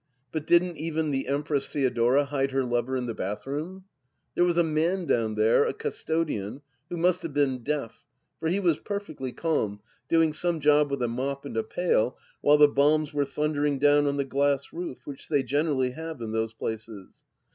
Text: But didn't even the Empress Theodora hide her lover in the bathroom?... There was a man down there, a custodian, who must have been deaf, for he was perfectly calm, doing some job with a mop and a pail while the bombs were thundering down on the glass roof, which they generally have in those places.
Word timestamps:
But 0.31 0.47
didn't 0.47 0.77
even 0.77 1.11
the 1.11 1.27
Empress 1.27 1.69
Theodora 1.71 2.25
hide 2.25 2.49
her 2.49 2.63
lover 2.63 2.97
in 2.97 3.05
the 3.05 3.13
bathroom?... 3.13 3.83
There 4.33 4.43
was 4.43 4.57
a 4.57 4.63
man 4.63 5.05
down 5.05 5.35
there, 5.35 5.63
a 5.63 5.73
custodian, 5.75 6.61
who 6.89 6.97
must 6.97 7.21
have 7.21 7.35
been 7.35 7.59
deaf, 7.63 8.03
for 8.39 8.49
he 8.49 8.59
was 8.59 8.79
perfectly 8.79 9.31
calm, 9.31 9.79
doing 10.09 10.33
some 10.33 10.59
job 10.59 10.89
with 10.89 11.03
a 11.03 11.07
mop 11.07 11.45
and 11.45 11.55
a 11.55 11.61
pail 11.63 12.17
while 12.41 12.57
the 12.57 12.67
bombs 12.67 13.13
were 13.13 13.25
thundering 13.25 13.77
down 13.77 14.07
on 14.07 14.17
the 14.17 14.25
glass 14.25 14.73
roof, 14.73 15.05
which 15.05 15.27
they 15.29 15.43
generally 15.43 15.91
have 15.91 16.19
in 16.19 16.31
those 16.31 16.53
places. 16.55 17.23